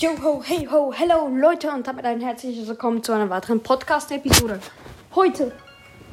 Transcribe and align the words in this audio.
Yo 0.00 0.10
ho, 0.22 0.40
hey 0.44 0.64
ho, 0.70 0.92
hello 0.92 1.26
Leute 1.26 1.72
und 1.72 1.84
damit 1.88 2.04
ein 2.04 2.20
herzliches 2.20 2.68
Willkommen 2.68 3.02
zu 3.02 3.10
einer 3.10 3.30
weiteren 3.30 3.60
Podcast-Episode. 3.60 4.60
Heute 5.12 5.50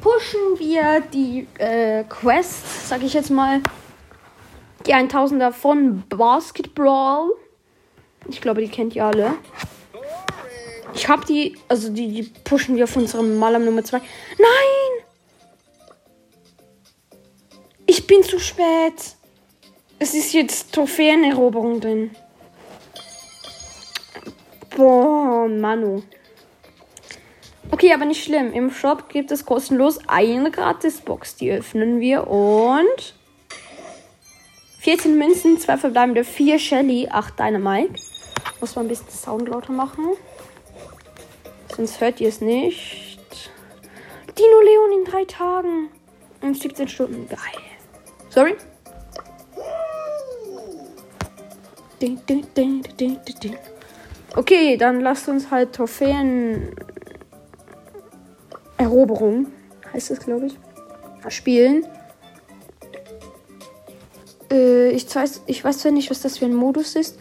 pushen 0.00 0.40
wir 0.58 1.02
die 1.12 1.46
äh, 1.58 2.02
Quest, 2.02 2.88
sag 2.88 3.04
ich 3.04 3.14
jetzt 3.14 3.30
mal, 3.30 3.60
die 4.84 4.92
1000er 4.92 5.52
von 5.52 6.02
Basketball. 6.08 7.30
Ich 8.28 8.40
glaube, 8.40 8.60
die 8.60 8.66
kennt 8.66 8.96
ihr 8.96 9.04
alle. 9.04 9.34
Ich 10.92 11.08
habe 11.08 11.24
die, 11.24 11.56
also 11.68 11.88
die, 11.88 12.08
die 12.08 12.22
pushen 12.42 12.74
wir 12.74 12.84
auf 12.84 12.96
unserem 12.96 13.38
Malam 13.38 13.64
Nummer 13.64 13.84
2. 13.84 13.98
Nein! 13.98 15.06
Ich 17.86 18.04
bin 18.08 18.24
zu 18.24 18.40
spät. 18.40 19.14
Es 20.00 20.12
ist 20.12 20.32
jetzt 20.32 20.74
Trophäeneroberung 20.74 21.80
drin. 21.80 22.10
Boah, 24.76 25.48
Manu. 25.48 26.02
Okay, 27.70 27.94
aber 27.94 28.04
nicht 28.04 28.22
schlimm. 28.22 28.52
Im 28.52 28.70
Shop 28.70 29.08
gibt 29.08 29.30
es 29.30 29.46
kostenlos 29.46 29.98
eine 30.06 30.50
Gratis-Box. 30.50 31.36
Die 31.36 31.50
öffnen 31.50 31.98
wir 31.98 32.28
und 32.28 33.14
14 34.80 35.16
Münzen, 35.16 35.58
2 35.58 35.78
verbleibende, 35.78 36.24
4 36.24 36.58
Shelly, 36.58 37.08
8 37.10 37.38
Dynamite. 37.38 37.94
Muss 38.60 38.76
man 38.76 38.84
ein 38.84 38.88
bisschen 38.88 39.08
Sound 39.08 39.48
lauter 39.48 39.72
machen. 39.72 40.10
Sonst 41.74 41.98
hört 42.02 42.20
ihr 42.20 42.28
es 42.28 42.42
nicht. 42.42 43.50
Dino 44.38 44.60
Leon 44.60 44.98
in 44.98 45.04
drei 45.10 45.24
Tagen. 45.24 45.88
Und 46.42 46.60
17 46.60 46.86
Stunden. 46.86 47.26
Geil. 47.28 47.62
Sorry. 48.28 48.54
Ding, 52.02 52.20
ding, 52.26 52.46
ding, 52.54 52.82
ding, 52.98 53.18
ding, 53.24 53.40
ding. 53.40 53.56
Okay, 54.36 54.76
dann 54.76 55.00
lasst 55.00 55.28
uns 55.28 55.50
halt 55.50 55.72
Trophäen. 55.72 56.70
Eroberung 58.76 59.46
heißt 59.94 60.10
es, 60.10 60.20
glaube 60.20 60.46
ich. 60.46 60.58
Spielen. 61.28 61.86
Äh, 64.52 64.90
ich, 64.90 65.12
weiß, 65.12 65.42
ich 65.46 65.64
weiß 65.64 65.78
zwar 65.78 65.90
nicht, 65.90 66.10
was 66.10 66.20
das 66.20 66.38
für 66.38 66.44
ein 66.44 66.54
Modus 66.54 66.96
ist. 66.96 67.18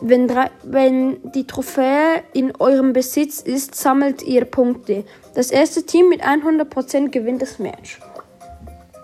Wenn, 0.00 0.28
drei, 0.28 0.50
wenn 0.62 1.18
die 1.32 1.48
Trophäe 1.48 2.22
in 2.32 2.54
eurem 2.60 2.92
Besitz 2.92 3.40
ist, 3.40 3.74
sammelt 3.74 4.22
ihr 4.22 4.44
Punkte. 4.44 5.04
Das 5.34 5.50
erste 5.50 5.82
Team 5.84 6.08
mit 6.08 6.22
100% 6.22 7.08
gewinnt 7.08 7.42
das 7.42 7.58
Match. 7.58 7.98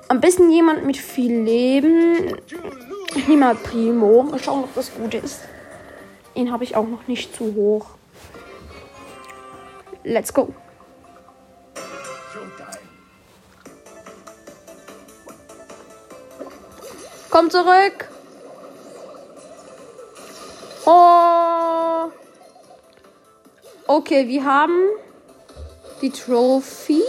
Am 0.09 0.21
besten 0.21 0.51
jemand 0.51 0.87
mit 0.87 0.97
viel 0.97 1.43
Leben. 1.43 2.37
Ich 3.17 3.27
mal 3.29 3.57
Primo. 3.57 4.23
Mal 4.23 4.39
schauen, 4.39 4.63
ob 4.65 4.75
das 4.77 4.95
gut 4.95 5.15
ist. 5.15 5.41
Ihn 6.35 6.53
habe 6.53 6.65
ich 6.65 6.77
auch 6.77 6.87
noch 6.87 7.07
nicht 7.09 7.35
zu 7.35 7.55
hoch. 7.55 7.87
Let's 10.05 10.33
go. 10.33 10.55
Komm 17.31 17.51
zurück. 17.51 18.09
Oh. 20.85 22.11
Okay, 23.87 24.29
wir 24.29 24.45
haben 24.45 24.79
die 26.03 26.11
Trophy. 26.11 27.03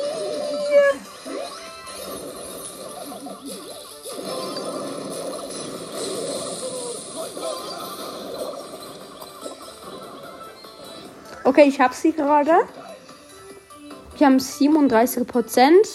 Okay, 11.46 11.66
ich 11.68 11.80
habe 11.80 11.94
sie 11.94 12.14
gerade. 12.14 12.54
Wir 14.18 14.28
haben 14.28 14.40
37 14.40 15.28
Prozent. 15.28 15.88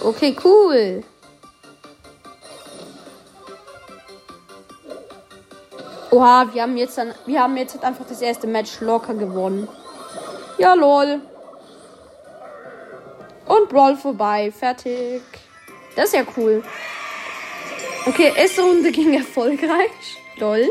Okay, 0.00 0.36
cool. 0.44 1.02
Oha, 6.16 6.48
wir 6.50 6.62
haben 6.62 6.78
jetzt 6.78 6.96
dann, 6.96 7.12
wir 7.26 7.42
haben 7.42 7.58
jetzt 7.58 7.84
einfach 7.84 8.06
das 8.08 8.22
erste 8.22 8.46
Match 8.46 8.80
locker 8.80 9.12
gewonnen. 9.12 9.68
Ja, 10.56 10.72
lol. 10.72 11.20
Und 13.44 13.68
Brawl 13.68 13.98
vorbei. 13.98 14.50
Fertig. 14.50 15.20
Das 15.94 16.06
ist 16.06 16.14
ja 16.14 16.22
cool. 16.38 16.64
Okay, 18.06 18.32
erste 18.34 18.62
Runde 18.62 18.92
ging 18.98 19.12
erfolgreich. 19.12 20.16
Lol. 20.38 20.70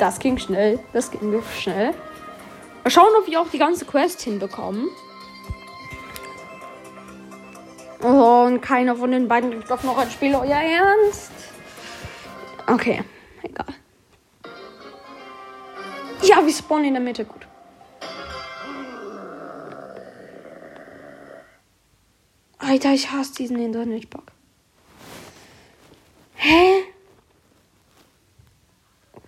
Das 0.00 0.18
ging 0.18 0.38
schnell. 0.38 0.80
Das 0.92 1.12
ging 1.12 1.40
schnell. 1.56 1.94
Mal 2.82 2.90
schauen, 2.90 3.12
ob 3.16 3.28
wir 3.28 3.40
auch 3.40 3.48
die 3.48 3.58
ganze 3.58 3.84
Quest 3.84 4.22
hinbekommen. 4.22 4.88
Oh, 8.02 8.42
und 8.46 8.60
keiner 8.60 8.96
von 8.96 9.12
den 9.12 9.28
beiden 9.28 9.52
kriegt 9.52 9.70
doch 9.70 9.84
noch 9.84 9.98
ein 9.98 10.10
Spiel. 10.10 10.34
Euer 10.34 10.48
Ernst? 10.48 11.30
Okay, 12.66 13.04
egal. 13.44 13.66
Ja, 16.34 16.44
wir 16.44 16.52
spawnen 16.52 16.86
in 16.86 16.94
der 16.94 17.02
Mitte. 17.02 17.24
Gut. 17.24 17.46
Alter, 22.58 22.92
ich 22.92 23.12
hasse 23.12 23.34
diesen 23.34 23.56
Internet-Bug. 23.58 24.24
Hä? 26.34 26.82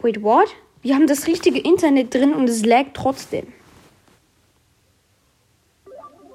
Wait, 0.01 0.21
what? 0.21 0.49
Wir 0.83 0.97
haben 0.97 1.07
das 1.07 1.29
richtige 1.29 1.61
Internet 1.61 2.13
drin 2.13 2.35
und 2.35 2.49
es 2.49 2.65
laggt 2.65 2.97
trotzdem. 2.97 3.53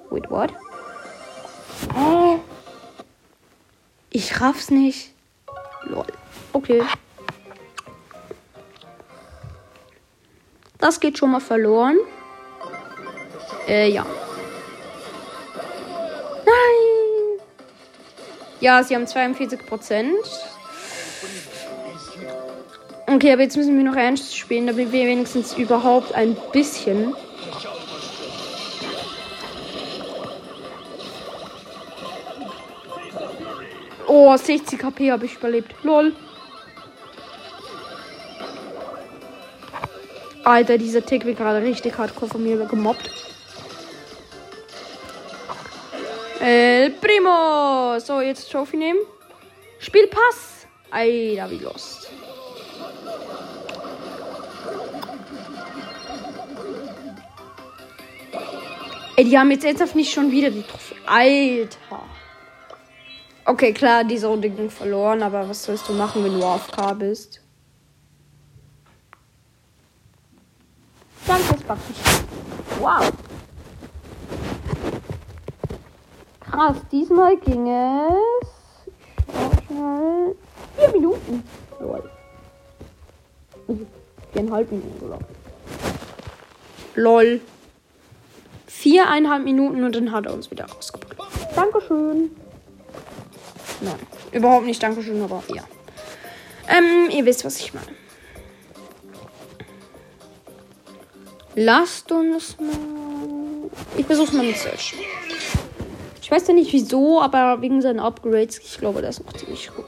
Wait, 0.09 0.29
what? 0.29 0.53
Hä? 1.93 2.39
Ich 4.11 4.39
raff's 4.39 4.71
nicht. 4.71 5.13
Lol. 5.83 6.07
Okay. 6.53 6.81
Das 10.81 10.99
geht 10.99 11.17
schon 11.17 11.31
mal 11.31 11.39
verloren. 11.39 11.97
Äh, 13.67 13.89
ja. 13.91 14.05
Nein! 16.45 17.39
Ja, 18.59 18.83
sie 18.83 18.95
haben 18.95 19.05
42 19.05 19.65
Prozent. 19.65 20.15
Okay, 23.07 23.31
aber 23.31 23.43
jetzt 23.43 23.57
müssen 23.57 23.77
wir 23.77 23.83
noch 23.83 23.95
ernst 23.95 24.35
spielen, 24.35 24.67
damit 24.67 24.91
wir 24.91 25.05
wenigstens 25.05 25.53
überhaupt 25.53 26.13
ein 26.13 26.35
bisschen. 26.51 27.13
Oh, 34.07 34.35
60 34.35 34.79
KP 34.79 35.11
habe 35.11 35.25
ich 35.25 35.35
überlebt. 35.35 35.75
Lol. 35.83 36.13
Alter, 40.43 40.77
dieser 40.77 41.05
Tick 41.05 41.25
wird 41.25 41.37
gerade 41.37 41.63
richtig 41.63 41.97
hardcore 41.97 42.31
von 42.31 42.43
mir 42.43 42.57
gemobbt. 42.65 43.09
El 46.39 46.89
Primo. 46.91 47.99
So, 47.99 48.21
jetzt 48.21 48.51
Trophy 48.51 48.77
nehmen. 48.77 48.99
Spielpass. 49.79 50.65
Alter, 50.89 51.51
wie 51.51 51.57
los. 51.57 52.07
Ey, 59.15 59.25
die 59.25 59.37
haben 59.37 59.51
jetzt 59.51 59.65
ernsthaft 59.65 59.95
nicht 59.95 60.11
schon 60.11 60.31
wieder 60.31 60.49
die 60.49 60.63
Trophäe. 60.63 60.97
Alter. 61.05 62.03
Okay, 63.45 63.73
klar, 63.73 64.03
diese 64.03 64.27
Runde 64.27 64.49
ging 64.49 64.69
verloren, 64.69 65.21
aber 65.21 65.47
was 65.47 65.63
sollst 65.63 65.87
du 65.89 65.93
machen, 65.93 66.23
wenn 66.23 66.39
du 66.39 66.43
AFK 66.43 66.97
bist? 66.97 67.40
Danke, 71.27 71.55
es 71.55 71.63
backt 71.63 71.89
nicht. 71.89 72.01
Wow. 72.79 73.11
Krass, 76.39 76.77
diesmal 76.91 77.37
ging 77.37 77.67
es. 77.69 78.47
Schnell. 79.67 80.35
Vier 80.77 80.91
Minuten. 80.91 81.43
Lol. 81.79 82.09
Also, 83.67 83.85
viereinhalb 84.33 84.71
Minuten, 84.71 85.05
oder? 85.05 85.19
Lol. 86.95 87.41
Viereinhalb 88.67 89.43
Minuten 89.43 89.83
und 89.83 89.95
dann 89.95 90.11
hat 90.11 90.25
er 90.25 90.33
uns 90.33 90.49
wieder 90.49 90.65
rausgebracht. 90.65 91.31
Dankeschön. 91.55 92.31
Nein, 93.81 93.95
überhaupt 94.31 94.65
nicht 94.65 94.81
Dankeschön, 94.81 95.21
aber 95.21 95.43
ja. 95.53 95.63
Ähm, 96.67 97.09
ihr 97.11 97.25
wisst, 97.25 97.45
was 97.45 97.59
ich 97.59 97.73
meine. 97.73 98.00
Lasst 101.55 102.11
uns 102.11 102.55
mal. 102.59 102.69
Ich 103.97 104.05
versuch's 104.05 104.31
mal 104.31 104.45
mit 104.45 104.57
Search. 104.57 104.95
Ich 106.21 106.31
weiß 106.31 106.47
ja 106.47 106.53
nicht 106.53 106.71
wieso, 106.71 107.21
aber 107.21 107.61
wegen 107.61 107.81
seinen 107.81 107.99
Upgrades, 107.99 108.59
ich 108.59 108.77
glaube, 108.77 109.01
das 109.01 109.21
noch 109.21 109.33
ziemlich 109.33 109.69
gut. 109.75 109.85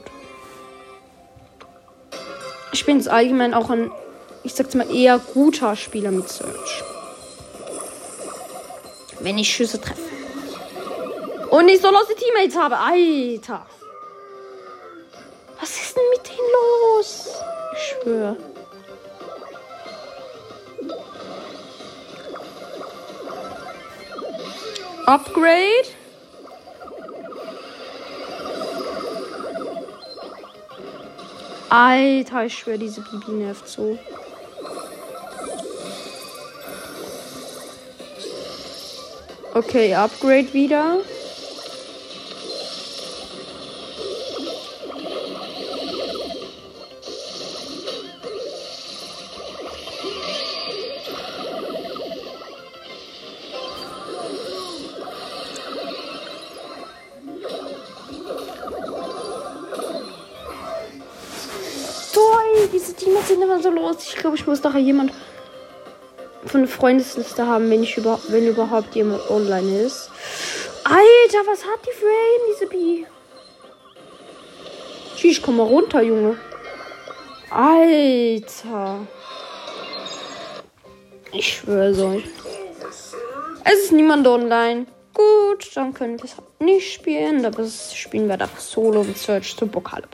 Ich 2.72 2.84
bin 2.84 2.98
jetzt 2.98 3.08
allgemein 3.08 3.54
auch 3.54 3.70
ein, 3.70 3.90
ich 4.42 4.52
sag's 4.52 4.74
mal, 4.74 4.94
eher 4.94 5.18
guter 5.18 5.74
Spieler 5.74 6.10
mit 6.10 6.28
Search. 6.28 6.82
Wenn 9.20 9.38
ich 9.38 9.48
Schüsse 9.48 9.80
treffe. 9.80 10.02
Und 11.48 11.68
ich 11.68 11.80
so 11.80 11.88
lose 11.88 12.14
Teammates 12.14 12.56
habe. 12.56 12.76
Alter. 12.76 13.64
Was 15.60 15.70
ist 15.70 15.96
denn 15.96 16.02
mit 16.10 16.26
denen 16.26 16.48
los? 16.98 17.30
Ich 17.72 18.02
schwöre. 18.02 18.36
Upgrade. 25.06 25.88
Alter, 31.68 32.44
ich 32.46 32.58
schwöre, 32.58 32.78
diese 32.78 33.00
Bibi 33.00 33.32
nervt 33.32 33.68
so. 33.68 33.98
Okay, 39.54 39.94
Upgrade 39.94 40.52
wieder. 40.52 40.98
Ich 64.14 64.20
glaube, 64.20 64.36
ich 64.36 64.46
muss 64.46 64.62
nachher 64.62 64.78
jemand 64.78 65.12
von 66.46 66.60
der 66.60 66.70
Freundesliste 66.70 67.46
haben, 67.46 67.68
wenn 67.68 67.82
ich 67.82 67.96
über, 67.96 68.20
wenn 68.28 68.46
überhaupt 68.46 68.94
jemand 68.94 69.28
online 69.28 69.80
ist. 69.80 70.08
Alter, 70.84 71.46
was 71.46 71.64
hat 71.64 71.80
die 71.84 71.92
für 71.92 72.06
Aim, 72.06 72.42
diese 72.52 72.66
Bi? 72.68 73.06
Tschüss, 75.16 75.42
komm 75.42 75.56
mal 75.56 75.66
runter, 75.66 76.00
Junge. 76.00 76.36
Alter. 77.50 79.00
Ich 81.32 81.54
schwöre 81.54 81.92
so. 81.92 82.22
Es 83.64 83.78
ist 83.84 83.92
niemand 83.92 84.26
online. 84.28 84.86
Gut, 85.12 85.70
dann 85.74 85.92
können 85.92 86.18
wir 86.18 86.26
es 86.26 86.36
nicht 86.60 86.92
spielen. 86.92 87.44
Aber 87.44 87.66
spielen 87.66 88.28
wir 88.28 88.34
einfach 88.34 88.60
Solo 88.60 89.00
und 89.00 89.18
Search 89.18 89.56
zum 89.56 89.70
Pokale. 89.70 90.04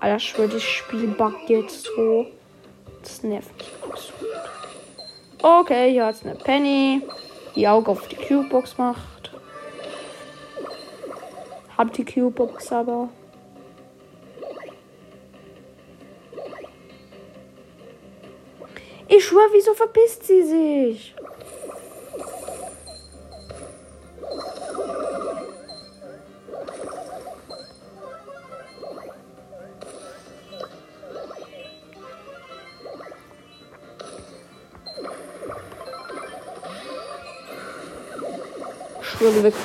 Alter, 0.00 0.16
ich 0.16 0.28
schwöre, 0.28 0.48
das 0.48 0.62
Spiel 0.62 1.08
buggt 1.08 1.50
jetzt 1.50 1.84
so. 1.84 2.26
Das 3.02 3.22
nervt 3.22 3.56
mich 3.58 3.68
absolut. 3.82 4.30
Okay, 5.42 5.90
hier 5.92 6.06
hat's 6.06 6.24
eine 6.24 6.34
Penny, 6.34 7.02
die 7.54 7.68
Auge 7.68 7.90
auf 7.90 8.08
die 8.08 8.16
Cube-Box 8.16 8.78
macht. 8.78 9.30
Hab 11.76 11.92
die 11.92 12.04
Cube-Box 12.04 12.72
aber. 12.72 13.10
Ich 19.08 19.24
schwöre, 19.24 19.48
wieso 19.52 19.74
verpisst 19.74 20.24
sie 20.26 20.42
sich? 20.42 21.14
Schwöre 39.20 39.42
wirklich. 39.42 39.64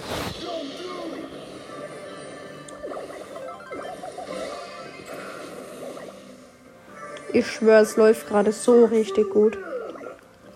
Ich 7.32 7.48
schwöre, 7.48 7.82
es 7.82 7.96
läuft 7.98 8.28
gerade 8.28 8.52
so 8.52 8.86
richtig 8.86 9.30
gut. 9.30 9.58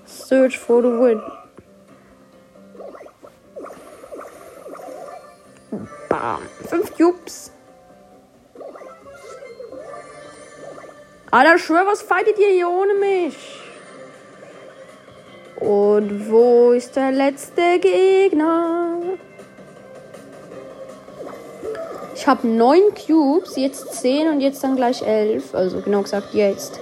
Search 0.05 0.57
for 0.57 0.81
the 0.81 0.89
win. 0.89 1.21
Bam. 6.09 6.41
Fünf 6.67 6.95
Cubes. 6.95 7.51
Alter, 11.31 11.57
schwör, 11.57 11.85
was 11.85 12.01
fightet 12.01 12.39
ihr 12.39 12.49
hier 12.49 12.69
ohne 12.69 12.95
mich? 12.95 13.37
Und 15.57 16.29
wo 16.29 16.71
ist 16.71 16.95
der 16.95 17.11
letzte 17.11 17.79
Gegner? 17.79 18.78
Habe 22.29 22.47
neun 22.47 22.93
Cubes, 22.93 23.55
jetzt 23.55 23.91
zehn 23.91 24.29
und 24.29 24.39
jetzt 24.39 24.63
dann 24.63 24.75
gleich 24.75 25.01
elf. 25.01 25.55
Also 25.55 25.81
genau 25.81 26.03
gesagt 26.03 26.33
jetzt. 26.33 26.79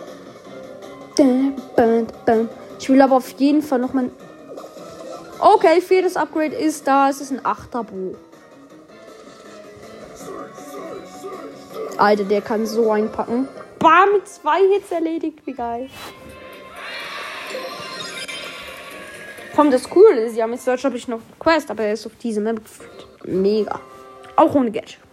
Ich 2.80 2.90
will 2.90 3.02
aber 3.02 3.16
auf 3.16 3.30
jeden 3.38 3.62
Fall 3.62 3.80
noch 3.80 3.94
mal. 3.94 4.12
Okay, 5.40 5.80
viertes 5.80 6.18
Upgrade 6.18 6.54
ist 6.54 6.86
da. 6.86 7.10
Es 7.10 7.22
ist 7.22 7.32
ein 7.32 7.46
Achterbo. 7.46 8.16
Alter, 11.98 12.26
der 12.26 12.42
kann 12.42 12.66
so 12.66 12.92
einpacken. 12.92 13.48
Bam, 13.80 14.12
mit 14.14 14.28
zwei 14.28 14.60
Hits 14.74 14.92
erledigt. 14.92 15.40
Wie 15.46 15.54
geil. 15.54 15.90
Komm, 19.56 19.72
das 19.72 19.84
cool 19.96 20.12
ist, 20.18 20.36
ja, 20.36 20.46
mit 20.46 20.60
Search 20.62 20.84
habe 20.86 20.98
ich 20.98 21.08
noch 21.08 21.22
Quest, 21.40 21.72
aber 21.72 21.84
er 21.84 21.94
ist 21.94 22.06
auf 22.06 22.12
diese 22.22 22.42
Map 22.42 22.64
gefühlt. 22.64 23.08
Mega. 23.24 23.80
Auch 24.36 24.54
ohne 24.54 24.70
Gadget. 24.70 25.07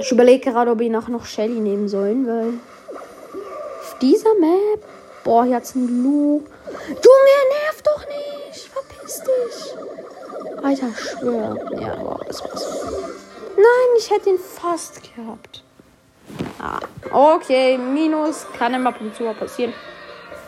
Ich 0.00 0.10
überlege 0.10 0.50
gerade, 0.50 0.70
ob 0.70 0.80
ich 0.80 0.90
nachher 0.90 1.10
noch 1.10 1.26
Shelly 1.26 1.60
nehmen 1.60 1.88
sollen, 1.88 2.26
weil 2.26 2.54
auf 3.80 3.96
dieser 4.00 4.34
Map. 4.34 4.82
Boah, 5.24 5.44
hier 5.44 5.56
hat's 5.56 5.76
einen 5.76 6.02
Lu. 6.02 6.42
Junge, 6.88 7.40
nerv 7.50 7.82
doch 7.84 8.06
nicht. 8.06 8.68
Verpiss 8.68 9.22
dich. 9.22 10.64
Alter, 10.64 10.88
schwör. 10.96 11.56
Ja, 11.78 11.98
wow, 12.00 12.20
das 12.26 12.42
war's. 12.42 12.66
Nein, 13.56 13.96
ich 13.98 14.10
hätte 14.10 14.30
ihn 14.30 14.38
fast 14.38 15.00
gehabt. 15.02 15.62
Ah, 16.58 16.80
okay, 17.12 17.76
Minus 17.76 18.46
kann 18.58 18.72
immer 18.72 18.94
zu 19.16 19.24
passieren. 19.38 19.74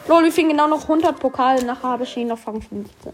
Lol, 0.09 0.25
wir 0.25 0.33
fingen 0.33 0.51
genau 0.51 0.67
noch 0.67 0.83
100 0.83 1.19
Pokale. 1.19 1.65
Nachher 1.65 1.91
habe 1.91 2.05
ich 2.05 2.17
ihn 2.17 2.29
noch 2.29 2.39
Fang 2.39 2.61
15. 2.61 3.13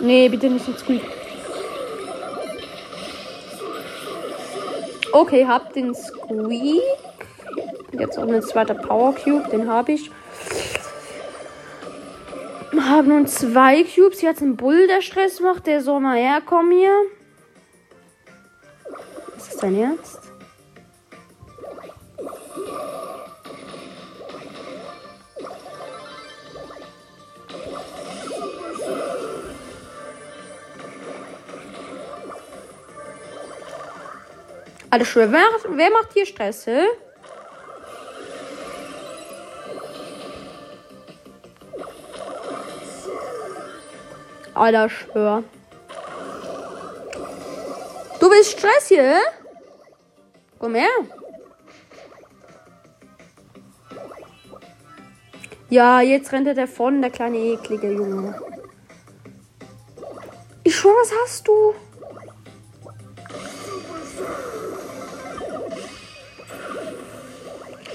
Nee, 0.00 0.28
bitte 0.28 0.48
nicht 0.48 0.64
so 0.64 0.72
Squeak. 0.72 1.02
Okay, 5.12 5.46
hab 5.46 5.72
den 5.72 5.94
Squeak. 5.94 6.82
Jetzt 7.92 8.18
auch 8.18 8.26
ein 8.26 8.42
zweiter 8.42 8.74
Power 8.74 9.14
Cube, 9.14 9.48
den 9.50 9.68
habe 9.68 9.92
ich. 9.92 10.10
Haben 12.78 13.08
nun 13.08 13.26
zwei 13.26 13.84
Cubes. 13.84 14.22
Jetzt 14.22 14.40
ein 14.40 14.56
Bull, 14.56 14.86
der 14.86 15.02
Stress 15.02 15.40
macht. 15.40 15.66
Der 15.66 15.82
soll 15.82 16.00
mal 16.00 16.16
herkommen 16.16 16.72
hier. 16.72 16.94
Ist 19.36 19.52
das 19.52 19.56
dein 19.58 19.78
Ernst? 19.78 20.29
Alles 34.90 35.06
schön. 35.08 35.30
Wer, 35.32 35.46
wer 35.68 35.90
macht 35.90 36.12
hier 36.12 36.26
Stress? 36.26 36.66
Hä? 36.66 36.84
Alter, 44.54 44.88
schwör. 44.90 45.44
Du 48.18 48.30
willst 48.30 48.58
Stress 48.58 48.88
hier? 48.88 49.20
Komm 50.58 50.74
her. 50.74 50.88
Ja, 55.70 56.00
jetzt 56.00 56.32
rennt 56.32 56.48
er 56.48 56.54
davon, 56.54 57.00
der 57.00 57.10
kleine 57.10 57.38
eklige 57.38 57.92
Junge. 57.92 58.34
Ich 60.64 60.76
schwör, 60.76 60.94
was 61.00 61.12
hast 61.22 61.46
du? 61.46 61.74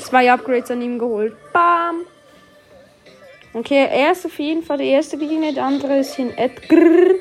Zwei 0.05 0.31
Upgrades 0.31 0.69
an 0.69 0.83
ihm 0.83 0.99
geholt. 0.99 1.35
Bam. 1.51 2.01
Okay, 3.53 3.87
er 3.89 4.11
ist 4.11 4.23
auf 4.23 4.37
jeden 4.37 4.61
Fall 4.61 4.77
der 4.77 4.85
erste 4.85 5.17
Gegner, 5.17 5.51
der 5.51 5.63
andere 5.63 5.97
ist 5.97 6.15
hier 6.15 6.25
in 6.25 6.37
Edgar. 6.37 7.15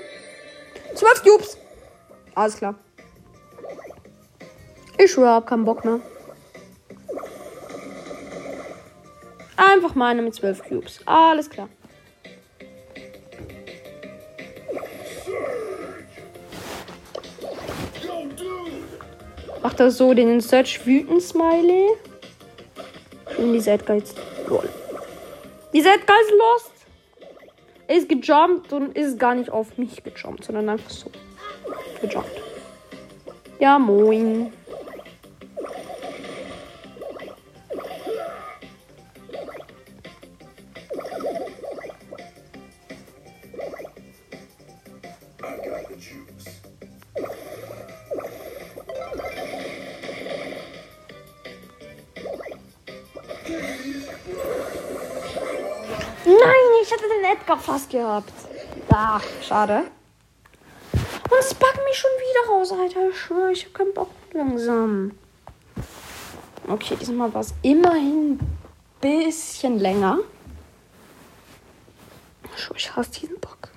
Zwölf 0.95 1.23
Cubes. 1.23 1.57
Alles 2.35 2.59
klar. 2.59 2.75
Ich 4.99 5.13
schwör, 5.13 5.31
hab 5.31 5.47
keinen 5.47 5.65
Bock 5.65 5.83
mehr. 5.83 6.01
Einfach 9.57 9.95
mal 9.95 10.11
eine 10.11 10.21
mit 10.21 10.35
zwölf 10.35 10.63
Cubes. 10.63 11.01
Alles 11.07 11.49
klar. 11.49 11.71
Macht 19.63 19.81
er 19.81 19.91
so 19.91 20.13
den 20.13 20.43
Search 20.43 20.85
wütend 20.85 21.23
Smiley. 21.23 21.89
Und 23.39 23.53
die 23.53 23.59
jetzt. 23.97 24.19
Lol. 24.49 24.69
Die 25.73 25.79
Edgar 25.79 26.17
ist 26.21 26.31
lost. 26.31 26.73
Er 27.87 27.97
ist 27.97 28.09
gejumpt 28.09 28.73
und 28.73 28.97
ist 28.97 29.19
gar 29.19 29.35
nicht 29.35 29.51
auf 29.51 29.77
mich 29.77 30.03
gejumpt, 30.03 30.45
sondern 30.45 30.69
einfach 30.69 30.91
so. 30.91 31.11
Gejumpt. 32.01 32.31
Ja, 33.59 33.79
moin. 33.79 34.53
Edgar 57.35 57.59
fast 57.59 57.91
gehabt. 57.91 58.33
Ach, 58.91 59.23
schade. 59.43 59.85
Und 60.93 61.39
es 61.41 61.55
packt 61.55 61.81
mich 61.85 61.97
schon 61.97 62.11
wieder 62.11 62.53
raus, 62.53 62.73
Alter. 62.73 63.09
Ich 63.11 63.19
schwöre, 63.19 63.53
ich 63.53 63.65
hab 63.67 63.75
keinen 63.75 63.95
Bock 63.95 64.11
langsam. 64.33 65.13
Okay, 66.69 66.97
diesmal 67.01 67.33
war 67.35 67.41
es 67.41 67.53
immerhin 67.63 68.39
ein 68.39 68.57
bisschen 69.01 69.79
länger. 69.79 70.19
Ich 72.77 72.97
hasse 72.97 73.11
diesen 73.11 73.39
Bock. 73.41 73.69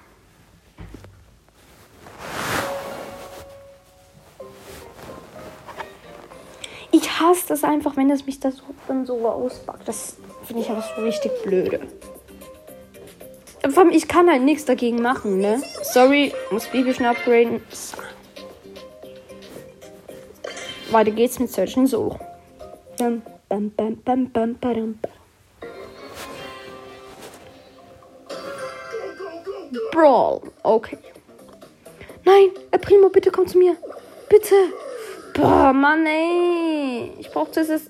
Ich 6.92 7.20
hasse 7.20 7.48
das 7.50 7.64
einfach, 7.64 7.98
wenn 7.98 8.10
es 8.12 8.26
mich 8.26 8.40
das 8.40 8.62
dann 8.88 9.06
so 9.06 9.28
auspackt. 9.28 9.88
Das 9.88 10.16
finde 10.46 10.62
ich 10.62 10.70
einfach 10.70 10.96
so 10.96 11.02
richtig 11.02 11.32
blöde 11.44 11.82
ich 13.92 14.08
kann 14.08 14.30
halt 14.30 14.44
nichts 14.44 14.66
dagegen 14.66 15.02
machen, 15.02 15.40
ne? 15.40 15.62
Sorry, 15.82 16.34
muss 16.52 16.68
Bibi 16.68 16.94
schnell 16.94 17.12
upgraden. 17.12 17.62
Weiter 20.92 21.12
geht's 21.12 21.40
mit 21.40 21.52
Search 21.52 21.76
bam, 22.98 23.22
Brawl. 29.92 30.42
Okay. 30.64 30.98
Nein, 32.24 32.52
El 32.72 32.80
Primo, 32.80 33.10
bitte 33.10 33.32
komm 33.32 33.48
zu 33.48 33.58
mir. 33.58 33.76
Bitte. 34.30 34.56
Boah, 35.34 35.74
Mann, 35.74 36.06
ey. 36.06 37.12
Ich 37.20 37.32
brauche 37.32 37.52
zuerst 37.52 37.90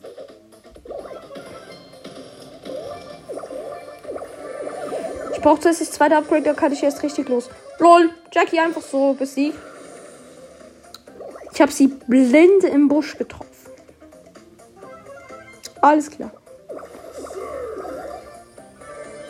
Ich 5.37 5.43
brauche 5.43 5.59
zuerst 5.59 5.81
das 5.81 5.91
zweite 5.91 6.17
Upgrade, 6.17 6.41
da 6.41 6.53
kann 6.55 6.73
ich 6.73 6.81
erst 6.81 7.03
richtig 7.03 7.29
los. 7.29 7.47
LOL, 7.77 8.09
Jackie 8.33 8.59
einfach 8.59 8.81
so 8.81 9.13
besiegt. 9.13 9.55
Ich 11.53 11.61
habe 11.61 11.71
sie 11.71 11.87
blind 11.87 12.63
im 12.63 12.87
Busch 12.87 13.15
getroffen. 13.15 13.47
Alles 15.79 16.09
klar. 16.09 16.31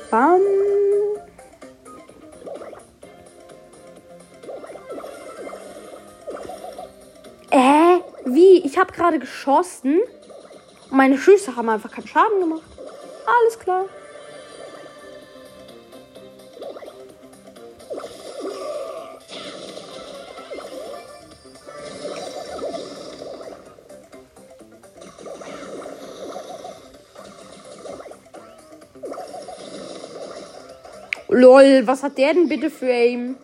Bam. 0.10 0.40
Äh, 7.52 8.00
wie? 8.24 8.60
Ich 8.66 8.78
habe 8.78 8.94
gerade 8.94 9.20
geschossen. 9.20 10.00
Und 10.90 10.98
meine 10.98 11.18
Schüsse 11.18 11.58
haben 11.58 11.68
einfach 11.68 11.92
keinen 11.92 12.08
Schaden 12.08 12.40
gemacht. 12.40 12.64
Alles 13.26 13.60
klar. 13.60 13.86
Lol, 31.38 31.86
was 31.86 32.02
hat 32.02 32.18
der 32.18 32.34
denn 32.34 32.50
bitte 32.50 32.72
für 32.72 32.88
Aim? 32.88 33.36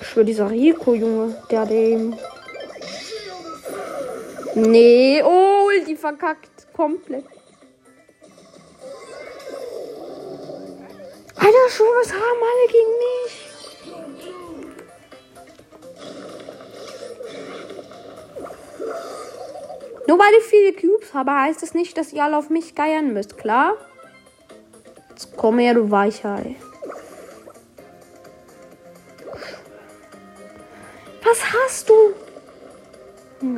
Ich 0.00 0.08
schwör, 0.08 0.24
dieser 0.24 0.50
Rico, 0.50 0.92
Junge, 0.92 1.40
der 1.48 1.60
hat 1.60 1.70
Aim. 1.70 2.18
Nee, 4.56 5.22
oh, 5.22 5.68
die 5.86 5.94
verkackt 5.94 6.66
komplett. 6.74 7.24
Alter, 11.36 11.68
schon 11.68 11.86
was 12.00 12.12
haben 12.12 12.42
alle 12.50 12.66
gegen 12.72 12.94
mich? 13.06 13.32
Nur 20.08 20.18
weil 20.18 20.34
ich 20.40 20.44
viele 20.44 20.72
Cubes 20.72 21.14
habe, 21.14 21.30
heißt 21.30 21.62
das 21.62 21.72
nicht, 21.72 21.96
dass 21.96 22.12
ihr 22.12 22.24
alle 22.24 22.36
auf 22.36 22.50
mich 22.50 22.74
geiern 22.74 23.12
müsst, 23.12 23.38
klar? 23.38 23.76
Komm 25.40 25.58
her, 25.58 25.72
du 25.72 25.90
Weichei. 25.90 26.56
Was 31.24 31.38
hast 31.50 31.88
du? 31.88 31.94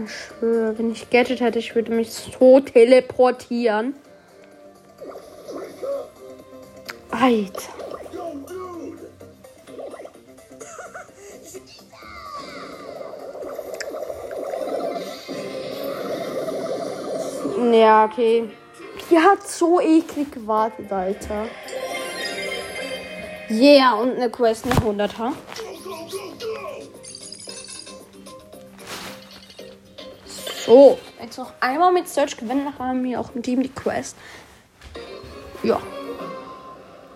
Ich 0.04 0.12
schwöre, 0.12 0.78
wenn 0.78 0.92
ich 0.92 1.10
Gadget 1.10 1.40
hätte, 1.40 1.58
ich 1.58 1.74
würde 1.74 1.90
mich 1.90 2.12
so 2.12 2.60
teleportieren. 2.60 3.96
Alter. 7.10 7.72
Ja, 17.72 18.04
okay. 18.04 18.48
Die 19.10 19.18
hat 19.18 19.48
so 19.48 19.80
eklig 19.80 20.30
gewartet, 20.30 20.92
Alter. 20.92 21.46
Yeah, 23.52 23.94
und 23.94 24.16
eine 24.16 24.30
Quest 24.30 24.64
mit 24.64 24.75
100er. 24.76 25.32
So, 30.64 30.99
jetzt 31.21 31.37
noch 31.37 31.52
einmal 31.61 31.92
mit 31.92 32.09
Search 32.09 32.37
gewinnen, 32.38 32.64
dann 32.64 32.78
haben 32.78 33.04
wir 33.04 33.21
auch 33.21 33.35
im 33.35 33.42
Team 33.42 33.62
die 33.62 33.68
Quest. 33.68 34.16
Ja. 35.62 35.80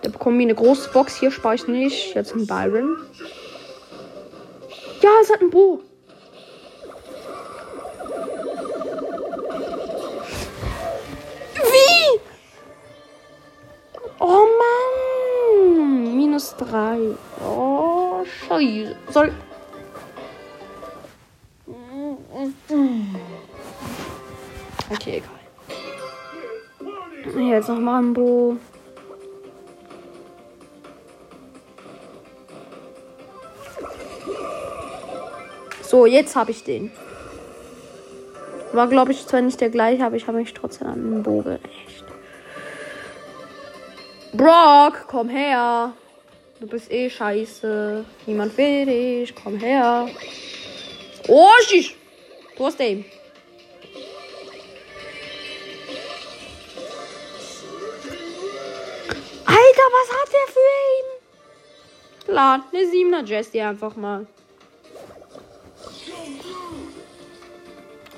Da 0.03 0.09
bekommen 0.09 0.37
wir 0.37 0.45
eine 0.45 0.53
große 0.53 0.91
Box. 0.91 1.19
Hier 1.19 1.31
spare 1.31 1.55
ich 1.55 1.67
nicht. 1.67 2.13
Jetzt 2.13 2.35
ein 2.35 2.45
Byron. 2.45 2.97
Ja, 5.01 5.09
es 5.21 5.31
hat 5.31 5.41
ein 5.41 5.49
Bo. 5.49 5.81
3. 17.39 17.45
Oh, 17.45 18.23
scheiße. 18.25 18.95
Soll. 19.09 19.31
Okay, 24.89 25.21
egal. 25.21 25.31
Jetzt 27.49 27.69
noch 27.69 27.79
mal 27.79 28.01
ein 28.01 28.13
Bo. 28.13 28.57
So, 35.81 36.05
jetzt 36.05 36.35
habe 36.35 36.51
ich 36.51 36.63
den. 36.63 36.91
War, 38.73 38.87
glaube 38.87 39.13
ich, 39.13 39.25
zwar 39.25 39.41
nicht 39.41 39.61
der 39.61 39.69
gleiche, 39.69 40.05
aber 40.05 40.15
ich 40.15 40.27
habe 40.27 40.37
mich 40.37 40.53
trotzdem 40.53 40.87
an 40.87 41.11
den 41.11 41.23
Bo 41.23 41.41
gerecht. 41.41 42.05
Brock, 44.33 45.05
komm 45.07 45.29
her. 45.29 45.93
Du 46.59 46.65
bist 46.65 46.91
eh 46.91 47.09
scheiße. 47.09 48.03
Niemand 48.25 48.57
will 48.57 48.85
dich. 48.85 49.35
Komm 49.35 49.57
her. 49.59 50.09
Oh, 51.27 51.49
schisch. 51.67 51.95
Du 52.55 52.65
hast 52.65 52.79
den. 52.79 53.05
Alter, 59.45 59.87
was 59.93 60.09
hat 60.11 60.29
der 60.33 60.47
für 60.53 60.73
ihn? 60.95 61.07
Klar, 62.25 62.65
eine 62.73 62.83
7er 62.83 63.23
Jessie 63.25 63.61
einfach 63.61 63.95
mal. 63.95 64.25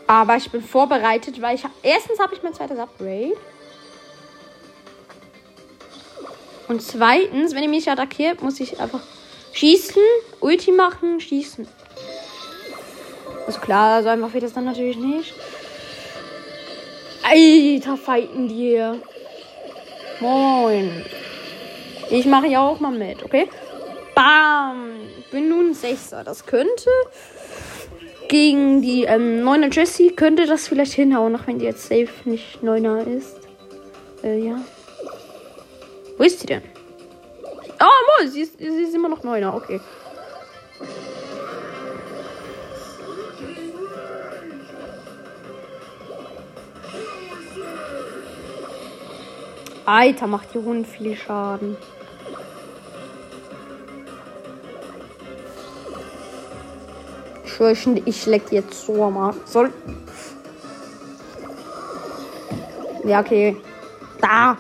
Aber 0.08 0.38
ich 0.38 0.50
bin 0.50 0.64
vorbereitet, 0.64 1.42
weil 1.42 1.56
ich 1.56 1.64
erstens 1.84 2.20
habe 2.20 2.34
ich 2.34 2.42
mein 2.42 2.54
zweites 2.54 2.80
Upgrade. 2.80 3.36
Und 6.70 6.84
zweitens, 6.84 7.56
wenn 7.56 7.64
ihr 7.64 7.70
mich 7.70 7.90
attackiert, 7.90 8.44
muss 8.44 8.60
ich 8.60 8.80
einfach 8.80 9.02
schießen, 9.54 10.02
Ulti 10.40 10.72
machen, 10.72 11.20
schießen. 11.20 11.68
Also 13.48 13.60
klar, 13.60 14.04
so 14.04 14.10
einfach 14.10 14.32
wird 14.34 14.44
das 14.44 14.54
dann 14.54 14.66
natürlich 14.66 14.98
nicht. 14.98 15.34
Alter, 17.24 17.98
fighten 17.98 18.48
die. 18.48 18.80
Moin. 20.20 21.04
Ich 22.12 22.26
mache 22.26 22.48
ja 22.48 22.68
auch 22.68 22.80
mal 22.80 22.92
mit, 22.92 23.24
okay? 23.24 23.50
Bam. 24.14 24.92
Bin 25.32 25.50
nun 25.50 25.74
Sechser. 25.74 26.24
Das 26.24 26.46
könnte 26.46 26.92
gegen 28.28 28.84
die 28.84 29.06
ähm, 29.06 29.44
9er 29.44 29.74
Jessie 29.74 30.12
könnte 30.12 30.46
das 30.46 30.68
vielleicht 30.68 30.94
hinhauen, 30.94 31.36
auch 31.36 31.48
wenn 31.48 31.58
die 31.58 31.66
jetzt 31.66 31.88
safe 31.88 32.10
nicht 32.26 32.60
9er 32.64 33.08
ist. 33.08 33.38
Äh, 34.24 34.38
ja. 34.38 34.62
Wo 36.20 36.26
ist 36.26 36.42
sie 36.42 36.48
denn? 36.48 36.62
Oh, 37.82 38.28
sie 38.28 38.42
ist, 38.42 38.58
sie 38.58 38.66
ist 38.66 38.94
immer 38.94 39.08
noch 39.08 39.24
9er, 39.24 39.54
okay. 39.56 39.80
Alter, 49.86 50.28
macht 50.28 50.54
die 50.54 50.60
Hund 50.60 50.86
viel 50.86 51.16
Schaden. 51.16 51.78
Ich 57.46 57.88
ich 58.06 58.26
leck 58.26 58.52
jetzt 58.52 58.86
so 58.86 59.10
mal. 59.10 59.34
Soll. 59.46 59.72
Ja, 63.06 63.22
okay. 63.22 63.56
Da. 64.20 64.58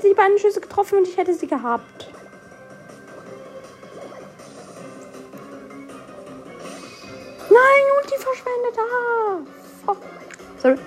Hätte 0.00 0.08
die 0.08 0.14
beiden 0.14 0.38
Schüsse 0.38 0.60
getroffen 0.60 0.98
und 0.98 1.08
ich 1.08 1.16
hätte 1.16 1.34
sie 1.34 1.46
gehabt. 1.46 2.10
Nein, 7.50 7.84
und 8.00 8.10
die 8.10 8.22
verschwendet. 8.22 8.78
Ah. 9.86 9.96
Sorry. 10.58 10.78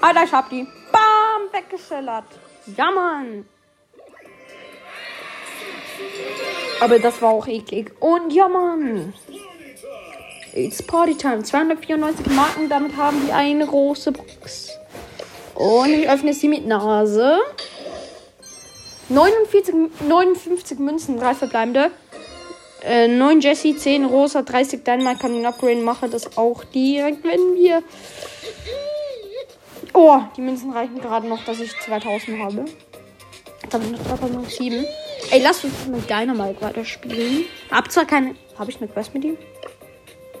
Alter, 0.00 0.24
ich 0.24 0.32
hab 0.32 0.50
die. 0.50 0.66
Bam, 0.92 1.52
weggeschellert. 1.52 2.24
Ja, 2.76 2.90
Mann. 2.90 3.46
Aber 6.80 6.98
das 6.98 7.20
war 7.22 7.30
auch 7.30 7.46
eklig. 7.46 7.92
Und 8.00 8.32
ja, 8.32 8.48
Mann. 8.48 9.14
It's 10.56 10.82
Party 10.82 11.14
Time. 11.14 11.42
294 11.42 12.26
Marken. 12.28 12.70
Damit 12.70 12.96
haben 12.96 13.26
wir 13.26 13.36
eine 13.36 13.66
große 13.66 14.10
Box. 14.12 14.70
Und 15.54 15.90
ich 15.90 16.08
öffne 16.08 16.32
sie 16.32 16.48
mit 16.48 16.66
Nase. 16.66 17.38
49, 19.10 19.74
59 20.08 20.78
Münzen, 20.78 21.18
3 21.18 21.34
verbleibende. 21.34 21.90
Äh, 22.82 23.06
9 23.06 23.40
Jesse, 23.40 23.76
10 23.76 24.06
Rosa, 24.06 24.42
30 24.42 24.82
Dynamite 24.82 25.18
kann 25.18 25.34
den 25.34 25.44
Upgrade 25.44 25.82
machen. 25.82 26.10
Das 26.10 26.38
auch 26.38 26.64
direkt, 26.64 27.22
wenn 27.22 27.54
wir. 27.54 27.82
Oh, 29.92 30.20
die 30.36 30.40
Münzen 30.40 30.72
reichen 30.72 31.00
gerade 31.00 31.28
noch, 31.28 31.44
dass 31.44 31.60
ich 31.60 31.78
2000 31.80 32.38
habe. 32.38 32.64
Jetzt 33.62 33.74
habe 33.74 33.84
ich 33.84 33.90
noch 33.90 34.18
3007. 34.18 34.86
Ey, 35.30 35.42
lass 35.42 35.64
uns 35.64 35.86
mit 35.86 36.08
Dynamite 36.08 36.62
weiterspielen. 36.62 37.44
Hab 37.70 37.92
zwar 37.92 38.06
keine. 38.06 38.34
Habe 38.58 38.70
ich 38.70 38.78
eine 38.78 38.88
Quest 38.88 39.12
mit 39.12 39.24
ihm? 39.24 39.36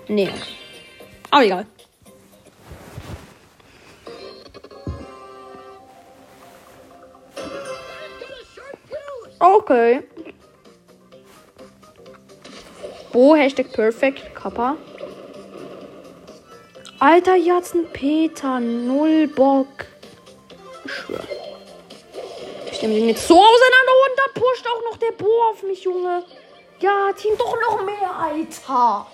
Nee. 0.08 0.30
Aber 1.30 1.44
egal. 1.44 1.66
Okay. 9.38 10.02
Bo, 13.12 13.34
Hashtag 13.34 13.72
Perfect, 13.72 14.34
Kappa. 14.34 14.76
Alter, 16.98 17.36
jetzt 17.36 17.74
ein 17.74 17.86
Peter, 17.92 18.60
null 18.60 19.26
Bock. 19.28 19.86
Ich. 20.84 20.92
Ich 22.72 22.82
nehme 22.82 22.94
den 22.94 23.08
jetzt 23.08 23.26
so 23.26 23.34
auseinander 23.34 23.92
und 24.04 24.18
dann 24.18 24.42
pusht 24.42 24.66
auch 24.66 24.90
noch 24.90 24.96
der 24.98 25.12
Bo 25.12 25.28
auf 25.50 25.62
mich, 25.62 25.82
Junge. 25.82 26.24
Ja, 26.80 27.12
Team 27.16 27.32
doch 27.38 27.56
noch 27.68 27.84
mehr, 27.84 28.10
Alter. 28.14 29.06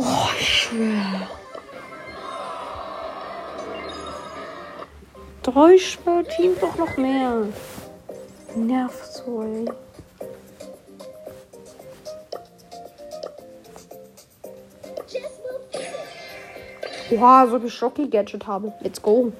Oh, 0.00 0.28
ich 0.38 0.48
schwöre. 0.48 1.28
Drei 5.42 5.76
Team 6.36 6.52
doch 6.60 6.76
noch 6.76 6.96
mehr. 6.96 7.48
Nervt 8.54 9.12
so, 9.12 9.42
ey. 9.42 9.68
Oha, 17.10 17.46
so 17.48 17.58
viel 17.58 17.70
Schocki-Gadget 17.70 18.46
habe. 18.46 18.72
Let's 18.80 19.02
go. 19.02 19.32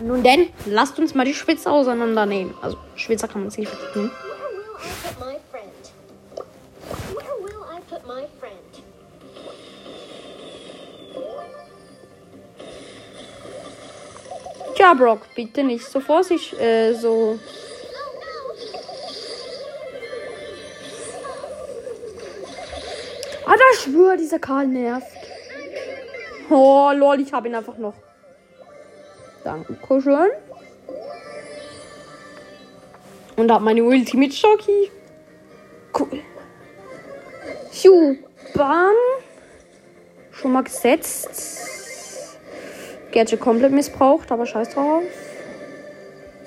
Nun 0.00 0.22
denn, 0.22 0.48
lasst 0.66 0.98
uns 0.98 1.14
mal 1.14 1.24
die 1.24 1.34
Schwitzer 1.34 1.70
auseinandernehmen. 1.70 2.54
Also, 2.62 2.76
Schwitzer 2.96 3.28
kann 3.28 3.42
man 3.42 3.50
sich 3.50 3.68
verstehen. 3.68 4.10
Ja, 14.88 14.94
Brock, 14.94 15.20
bitte 15.34 15.62
nicht 15.62 15.84
so 15.84 16.00
vorsichtig, 16.00 16.58
äh, 16.58 16.94
so. 16.94 17.38
Ah, 23.44 23.52
da 23.52 23.78
schwör, 23.78 24.16
dieser 24.16 24.38
Karl 24.38 24.66
nervt. 24.66 25.06
Oh, 26.48 26.90
lol, 26.94 27.20
ich 27.20 27.30
habe 27.34 27.48
ihn 27.48 27.54
einfach 27.54 27.76
noch. 27.76 27.92
Dankeschön. 29.44 30.30
Und 33.36 33.50
hab 33.50 33.60
meine 33.60 33.84
Ulti 33.84 34.16
mit 34.16 34.32
Schoki. 34.32 34.90
Cool. 35.98 36.22
Ju, 37.72 38.16
bam. 38.54 38.94
Schon 40.32 40.52
mal 40.52 40.64
gesetzt. 40.64 41.67
Gadget 43.18 43.40
komplett 43.40 43.72
missbraucht, 43.72 44.30
aber 44.30 44.46
scheiß 44.46 44.74
drauf. 44.74 45.02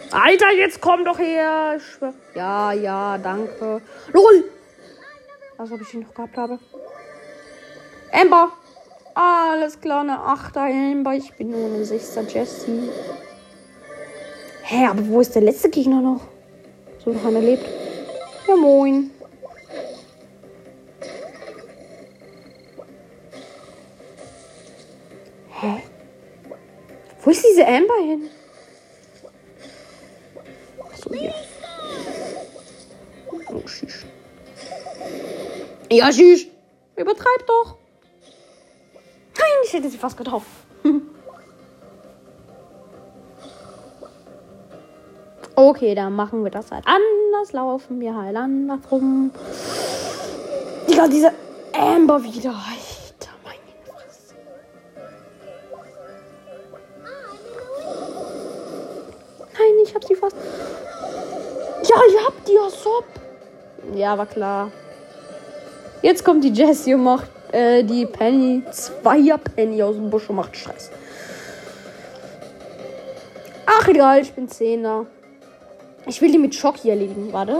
Alter, 0.09 0.51
jetzt 0.57 0.79
komm 0.79 1.03
doch 1.03 1.19
her. 1.19 1.77
Ja, 2.33 2.71
ja, 2.71 3.17
danke. 3.17 3.81
LOL! 4.13 4.45
Was 5.57 5.69
ob 5.69 5.81
ich 5.81 5.93
ihn 5.93 6.03
noch 6.03 6.13
gehabt 6.13 6.37
habe. 6.37 6.59
Amber! 8.13 8.53
Alles 9.13 9.81
klar, 9.81 9.99
eine 9.99 10.13
8er 10.13 10.93
Amber. 10.93 11.13
Ich 11.13 11.33
bin 11.33 11.51
nur 11.51 11.65
eine 11.65 11.83
6er 11.83 12.25
Jessie. 12.33 12.89
Hä, 14.63 14.85
aber 14.85 15.05
wo 15.09 15.19
ist 15.19 15.35
der 15.35 15.41
letzte 15.41 15.69
Gegner 15.69 15.99
noch? 15.99 16.21
So 17.03 17.11
noch 17.11 17.25
einer 17.25 17.41
lebt. 17.41 17.65
Ja, 18.47 18.55
moin. 18.55 19.11
Wo 27.23 27.29
ist 27.29 27.45
diese 27.45 27.67
Amber 27.67 27.97
hin? 28.03 28.29
Achso, 30.83 31.13
hier. 31.13 31.33
Oh, 33.53 33.67
schieß. 33.67 34.05
Ja, 35.91 36.11
schieß. 36.11 36.47
Übertreib 36.95 37.45
doch. 37.45 37.77
Nein, 39.37 39.49
ich 39.65 39.73
hätte 39.73 39.89
sie 39.89 39.97
fast 39.97 40.17
getroffen. 40.17 40.47
okay, 45.55 45.93
dann 45.93 46.15
machen 46.15 46.43
wir 46.43 46.51
das 46.51 46.71
halt 46.71 46.85
anders. 46.87 47.53
Laufen 47.53 47.99
wir 47.99 48.15
halt 48.15 48.35
anders 48.35 48.79
rum. 48.89 49.31
Digga, 50.89 51.07
diese 51.07 51.31
Amber 51.73 52.23
wieder. 52.23 52.55
Ich 59.91 59.95
hab 59.95 60.03
sie 60.05 60.15
fast. 60.15 60.35
Ja, 61.83 61.95
ihr 62.11 62.25
habt 62.25 62.47
die 62.47 62.57
Sop. 62.81 63.05
Ja, 63.93 64.17
war 64.17 64.25
klar. 64.25 64.71
Jetzt 66.01 66.23
kommt 66.23 66.43
die 66.43 66.49
Jessie 66.51 66.93
und 66.93 67.03
macht 67.03 67.29
äh, 67.51 67.83
die 67.83 68.05
Penny, 68.05 68.63
zweier 68.71 69.37
Penny 69.37 69.83
aus 69.83 69.95
dem 69.95 70.09
Busch 70.09 70.29
und 70.29 70.37
macht 70.37 70.55
Stress. 70.55 70.91
Ach 73.65 73.87
egal, 73.87 74.21
ich 74.21 74.31
bin 74.33 74.47
Zehner. 74.47 75.05
Ich 76.07 76.21
will 76.21 76.31
die 76.31 76.37
mit 76.37 76.55
Schock 76.55 76.77
hier 76.77 76.93
erledigen. 76.93 77.31
Warte. 77.33 77.57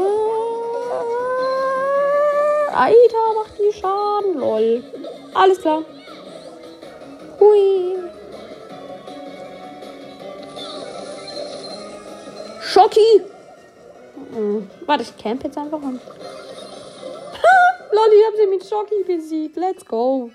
Alter, 2.74 3.34
macht 3.36 3.60
die 3.60 3.78
Schaden. 3.78 4.40
Lol. 4.40 4.84
Alles 5.34 5.60
klar. 5.60 5.84
Hui. 7.40 7.91
Schocki. 12.82 13.22
Hm. 14.34 14.70
Warte, 14.88 15.04
ich 15.04 15.16
camp 15.18 15.44
jetzt 15.44 15.58
einfach 15.58 15.82
an. 15.82 16.00
Lol, 17.92 18.08
ich 18.18 18.26
hab 18.26 18.36
sie 18.36 18.48
mit 18.48 18.66
Schocki 18.66 19.04
besiegt. 19.06 19.56
Let's 19.56 19.86
go. 19.86 20.32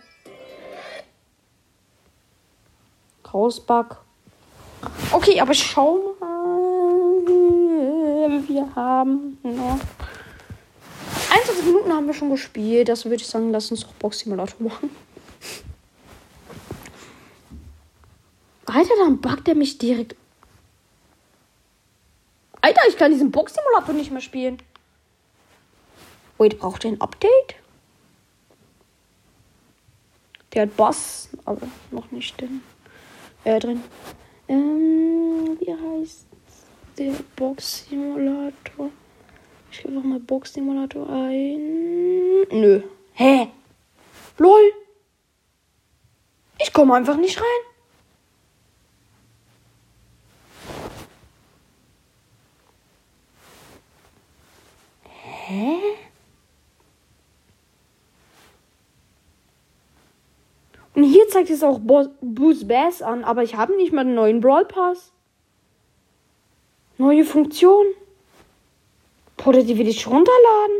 Großback. 3.24 3.96
Okay, 5.10 5.40
aber 5.40 5.54
schau 5.54 6.14
mal. 6.20 6.36
Wir 8.46 8.74
haben 8.76 9.38
noch 9.42 9.80
21 11.30 11.64
Minuten 11.64 11.92
haben 11.92 12.06
wir 12.06 12.14
schon 12.14 12.30
gespielt. 12.30 12.88
Das 12.88 13.04
würde 13.04 13.16
ich 13.16 13.26
sagen, 13.26 13.50
lass 13.50 13.72
uns 13.72 13.80
doch 13.80 13.92
Box 13.94 14.20
Simulator 14.20 14.60
machen. 14.60 14.90
Alter, 18.66 18.94
dann 19.00 19.20
buggt 19.20 19.48
er 19.48 19.56
mich 19.56 19.78
direkt. 19.78 20.14
Ich 22.96 22.98
kann 22.98 23.12
diesen 23.12 23.30
Box 23.30 23.52
Simulator 23.52 23.94
nicht 23.94 24.10
mehr 24.10 24.22
spielen. 24.22 24.56
Wait, 26.38 26.58
braucht 26.58 26.82
er 26.82 26.92
ein 26.92 27.00
Update? 27.02 27.56
Der 30.54 30.62
hat 30.62 30.74
Boss, 30.78 31.28
aber 31.44 31.68
noch 31.90 32.10
nicht 32.10 32.40
drin. 32.40 32.62
Äh, 33.44 33.58
drin. 33.58 33.84
Ähm, 34.48 35.58
wie 35.60 35.74
heißt 35.74 36.26
der 36.96 37.12
Box 37.36 37.86
Simulator? 37.86 38.88
Ich 39.70 39.82
gebe 39.82 40.00
mal 40.00 40.18
Box 40.18 40.54
Simulator 40.54 41.06
ein. 41.06 42.46
Nö. 42.50 42.80
Hä? 43.12 43.48
LOL. 44.38 44.72
Ich 46.58 46.72
komme 46.72 46.94
einfach 46.94 47.18
nicht 47.18 47.38
rein. 47.38 47.75
Hä? 55.48 55.78
Und 60.94 61.04
hier 61.04 61.28
zeigt 61.28 61.50
es 61.50 61.62
auch 61.62 61.78
Bo 61.78 62.08
Boost 62.20 62.66
Bass 62.66 63.00
an, 63.00 63.22
aber 63.22 63.44
ich 63.44 63.54
habe 63.54 63.76
nicht 63.76 63.92
mal 63.92 64.04
den 64.04 64.16
neuen 64.16 64.40
Brawl 64.40 64.64
Pass. 64.64 65.12
Neue 66.98 67.24
Funktion. 67.24 67.86
Oder 69.44 69.62
die 69.62 69.78
will 69.78 69.86
ich 69.86 70.04
runterladen. 70.08 70.76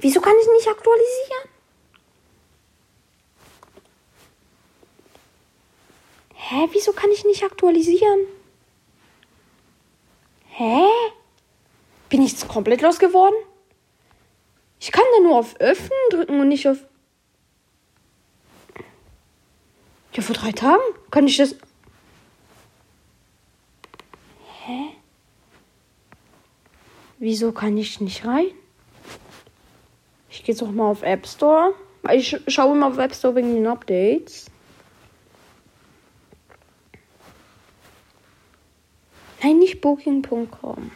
Wieso 0.00 0.20
kann 0.20 0.34
ich 0.40 0.48
nicht 0.48 0.68
aktualisieren? 0.68 1.48
Hä, 6.34 6.68
wieso 6.72 6.92
kann 6.92 7.10
ich 7.12 7.24
nicht 7.24 7.44
aktualisieren? 7.44 8.35
Hä? 10.58 10.86
Bin 12.08 12.22
ich 12.22 12.32
jetzt 12.32 12.48
komplett 12.48 12.80
losgeworden? 12.80 13.36
Ich 14.80 14.90
kann 14.90 15.04
da 15.14 15.22
nur 15.22 15.38
auf 15.38 15.54
Öffnen 15.60 15.90
drücken 16.10 16.40
und 16.40 16.48
nicht 16.48 16.66
auf. 16.66 16.78
Ja, 20.14 20.22
vor 20.22 20.34
drei 20.34 20.52
Tagen 20.52 20.80
kann 21.10 21.26
ich 21.26 21.36
das. 21.36 21.56
Hä? 24.64 24.92
Wieso 27.18 27.52
kann 27.52 27.76
ich 27.76 28.00
nicht 28.00 28.24
rein? 28.24 28.46
Ich 30.30 30.42
gehe 30.42 30.54
jetzt 30.54 30.62
auch 30.62 30.70
mal 30.70 30.90
auf 30.90 31.02
App 31.02 31.26
Store. 31.26 31.74
Ich 32.10 32.34
schaue 32.48 32.74
mal 32.74 32.92
auf 32.92 32.96
App 32.96 33.14
Store 33.14 33.34
wegen 33.34 33.54
den 33.54 33.66
Updates. 33.66 34.46
Nein, 39.42 39.58
nicht 39.58 39.80
Booking.com. 39.80 40.90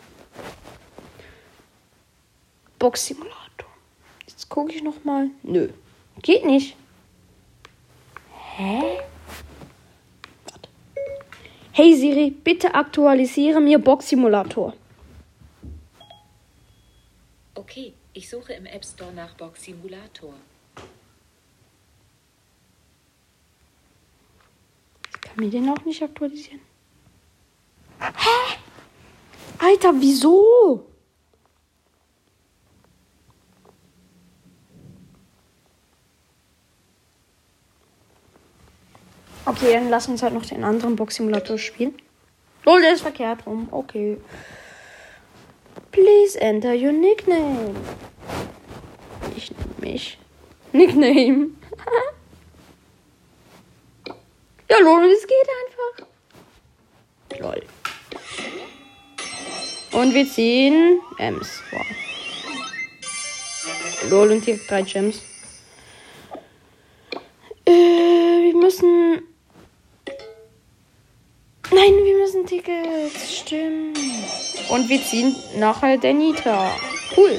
Box 2.79 3.07
Simulator. 3.07 3.69
Jetzt 4.27 4.49
gucke 4.49 4.73
ich 4.73 4.83
noch 4.83 5.05
mal. 5.05 5.31
Nö, 5.43 5.69
geht 6.23 6.45
nicht. 6.47 6.77
Hä? 8.57 9.01
Warte. 10.51 10.69
Hey 11.73 11.95
Siri, 11.95 12.31
bitte 12.31 12.75
aktualisiere 12.75 13.61
mir 13.61 13.79
Box 13.79 14.09
Simulator. 14.09 14.73
Okay, 17.55 17.93
ich 18.15 18.29
suche 18.29 18.55
im 18.55 18.65
App 18.65 18.85
Store 18.85 19.13
nach 19.13 19.35
Box 19.35 19.65
Simulator. 19.65 20.35
Ich 25.11 25.21
kann 25.21 25.37
mir 25.37 25.51
den 25.51 25.69
auch 25.69 25.85
nicht 25.85 26.03
aktualisieren. 26.03 26.70
Hä? 28.01 28.59
Alter, 29.59 29.93
wieso? 30.01 30.87
Okay, 39.45 39.73
dann 39.73 39.91
lass 39.91 40.09
uns 40.09 40.23
halt 40.23 40.33
noch 40.35 40.47
den 40.47 40.65
anderen 40.65 40.97
Box-Simulator 40.97 41.59
spielen. 41.59 41.95
Oh, 42.67 42.79
der 42.79 42.93
ist 42.95 43.01
verkehrt 43.03 43.47
rum. 43.47 43.69
Okay. 43.71 44.19
Please 45.91 46.41
enter 46.41 46.73
your 46.73 46.93
nickname. 46.93 47.75
Ich 49.37 49.51
nenne 49.51 49.75
mich. 49.81 50.19
Nickname. 50.73 51.51
ja, 54.71 54.79
lol, 54.79 55.05
es 55.11 55.27
geht 55.27 55.49
einfach. 55.67 56.07
Lol. 57.41 57.80
Und 60.01 60.15
wir 60.15 60.27
ziehen 60.27 60.99
Ems. 61.19 61.61
Wow. 61.73 61.85
Lol, 64.09 64.31
und 64.31 64.43
hier 64.47 64.59
drei 64.67 64.81
Gems. 64.81 65.21
Äh, 67.67 67.71
wir 67.71 68.55
müssen. 68.55 69.21
Nein, 71.71 71.93
wir 72.03 72.17
müssen 72.17 72.47
Tickets. 72.47 73.41
Stimmt. 73.41 73.99
Und 74.71 74.89
wir 74.89 75.03
ziehen 75.05 75.37
nachher 75.59 75.99
der 75.99 76.15
Nita. 76.15 76.75
Cool. 77.15 77.39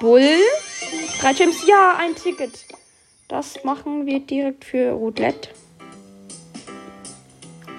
Bull. 0.00 0.38
Drei 1.20 1.34
Gems. 1.34 1.66
Ja, 1.66 1.96
ein 1.98 2.14
Ticket. 2.14 2.64
Das 3.28 3.62
machen 3.62 4.06
wir 4.06 4.20
direkt 4.20 4.64
für 4.64 4.92
Roulette. 4.92 5.50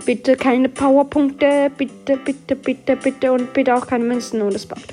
Bitte 0.10 0.36
keine 0.36 0.69
Powerpunkte. 0.69 1.69
Bitte, 1.78 2.17
bitte, 2.17 2.56
bitte, 2.56 2.95
bitte. 2.95 3.32
Und 3.32 3.54
bitte 3.54 3.76
auch 3.76 3.86
keine 3.86 4.06
Münzen 4.06 4.41
und 4.41 4.56
es 4.56 4.65
backt. 4.65 4.91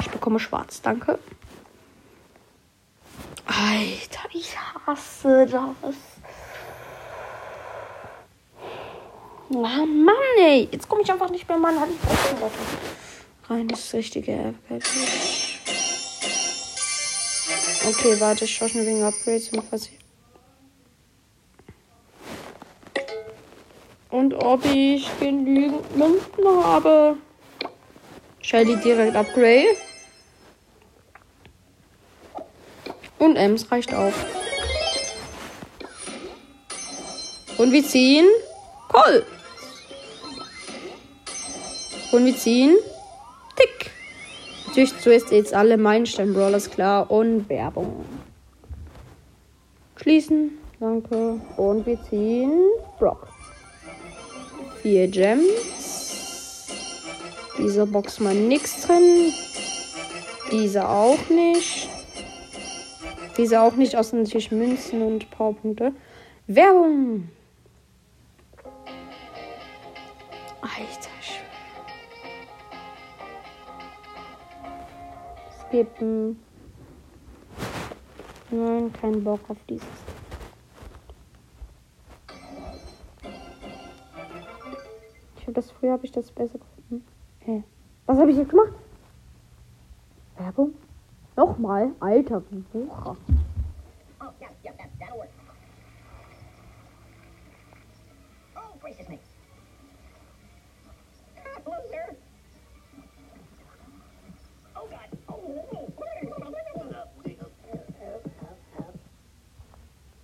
Ich 0.00 0.10
bekomme 0.10 0.40
schwarz. 0.40 0.82
Danke. 0.82 1.20
Alter, 3.46 4.28
ich 4.32 4.56
hasse 4.84 5.46
das. 5.46 5.94
Oh 9.50 9.62
Mann, 9.62 10.16
ey. 10.40 10.68
Jetzt 10.72 10.88
komme 10.88 11.02
ich 11.02 11.12
einfach 11.12 11.30
nicht 11.30 11.48
mehr 11.48 11.58
mal 11.58 11.78
an 11.78 11.90
die 11.90 13.52
rein. 13.52 13.68
Das 13.68 13.94
richtige 13.94 14.32
Ärger. 14.32 14.84
Okay, 17.88 18.16
warte, 18.18 18.46
ich 18.46 18.52
schaue 18.52 18.68
schon 18.68 18.84
wegen 18.84 19.04
Upgrades 19.04 19.50
und 19.50 19.62
was 19.70 19.88
Und 24.10 24.34
ob 24.34 24.64
ich 24.64 25.08
genügend 25.20 25.96
Münzen 25.96 26.44
habe. 26.64 27.16
Shelly 28.40 28.76
direkt 28.76 29.14
Upgrade. 29.14 29.76
Und 33.18 33.36
Ems 33.36 33.70
reicht 33.70 33.94
auch. 33.94 34.12
Und 37.58 37.72
wir 37.72 37.84
ziehen 37.84 38.26
Colt. 38.88 39.26
Und 42.12 42.24
wir 42.24 42.36
ziehen 42.36 42.76
Tick. 43.54 43.90
Natürlich 44.66 44.98
zuerst 44.98 45.30
jetzt 45.30 45.54
alle 45.54 45.76
Meilenstein-Brawlers 45.76 46.70
klar 46.70 47.10
und 47.10 47.48
Werbung. 47.48 48.04
Schließen. 49.96 50.58
Danke. 50.80 51.40
Und 51.56 51.84
wir 51.84 52.02
ziehen 52.04 52.70
Brock. 52.98 53.29
Vier 54.82 55.08
Gems. 55.08 56.66
Dieser 57.58 57.84
Box 57.86 58.18
mal 58.18 58.34
nichts 58.34 58.86
drin. 58.86 59.32
Diese 60.50 60.88
auch 60.88 61.28
nicht. 61.28 61.88
Diese 63.36 63.60
auch 63.60 63.74
nicht, 63.74 63.94
außer 63.94 64.16
natürlich 64.16 64.50
Münzen 64.50 65.02
und 65.02 65.30
Powerpunkte. 65.30 65.92
Werbung. 66.46 67.28
Alter 70.62 71.10
Skippen. 75.68 76.42
Nein, 78.50 78.92
kein 79.00 79.22
Bock 79.22 79.40
auf 79.48 79.58
dieses. 79.68 79.86
Früher 85.80 85.92
habe 85.92 86.04
ich 86.04 86.12
das 86.12 86.30
besser 86.30 86.58
gefunden. 86.58 87.04
Hä? 87.40 87.64
Was 88.06 88.18
habe 88.18 88.30
ich 88.30 88.36
jetzt 88.36 88.50
gemacht? 88.50 88.72
Werbung? 90.36 90.74
Nochmal? 91.36 91.90
Alter, 92.00 92.42
wie 92.50 92.64
Wucher. 92.72 93.16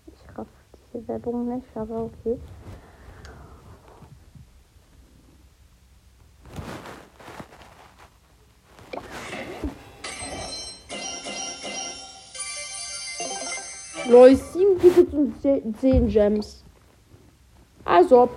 Ich 0.08 0.38
raff 0.38 0.46
diese 0.92 1.08
Werbung 1.08 1.54
nicht, 1.54 1.76
aber 1.76 2.04
okay. 2.04 2.38
Lol, 14.16 14.34
7 14.34 14.80
Tickets 14.80 15.12
und 15.12 15.78
10 15.78 16.08
Gems. 16.08 16.64
Also. 17.84 18.30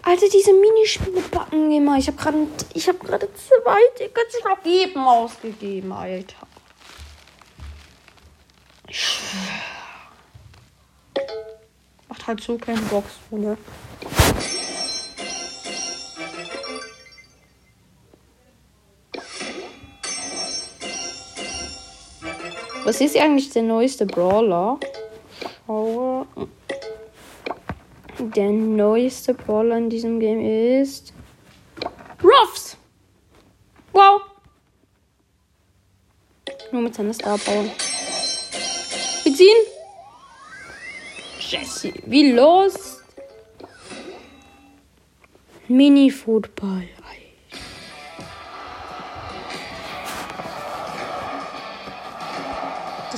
Alter, 0.00 0.28
diese 0.32 0.54
Minispiele 0.54 1.20
backen 1.30 1.70
immer. 1.72 1.98
Ich 1.98 2.06
habe 2.06 2.16
gerade 2.16 2.46
ich 2.72 2.88
habe 2.88 2.98
gerade 3.00 3.28
zwei 3.34 3.80
Tickets 3.98 4.36
vergeben 4.40 5.06
ausgegeben, 5.06 5.92
Alter. 5.92 6.46
Macht 12.08 12.26
halt 12.26 12.40
so 12.40 12.56
keinen 12.56 12.88
Bock, 12.88 13.04
so, 13.30 13.36
ne? 13.36 13.58
Was 22.84 23.00
ist 23.00 23.16
eigentlich 23.16 23.48
der 23.50 23.62
neueste 23.62 24.04
Brawler? 24.04 24.78
Schaue. 25.66 26.26
Der 28.18 28.50
neueste 28.50 29.32
Brawler 29.32 29.78
in 29.78 29.88
diesem 29.88 30.20
Game 30.20 30.40
ist. 30.80 31.14
Ruffs! 32.22 32.76
Wow! 33.92 34.20
Nur 36.72 36.82
mit 36.82 36.94
seiner 36.94 37.14
Star 37.14 37.38
Power. 37.38 37.64
Wir 39.24 39.34
ziehen! 39.34 39.66
Jesse, 41.40 41.92
wie 42.06 42.32
los? 42.32 43.00
Mini-Football. 45.68 46.88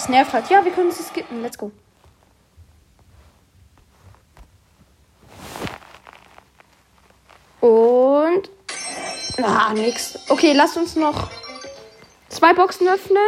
Nervt 0.08 0.32
halt. 0.32 0.48
Ja, 0.50 0.64
wir 0.64 0.72
können 0.72 0.92
sie 0.92 1.02
skippen. 1.02 1.42
Let's 1.42 1.58
go. 1.58 1.72
Und. 7.60 8.50
Ah, 9.42 9.72
nix. 9.74 10.18
Okay, 10.28 10.52
lasst 10.52 10.76
uns 10.76 10.96
noch 10.96 11.30
zwei 12.28 12.54
Boxen 12.54 12.88
öffnen. 12.88 13.20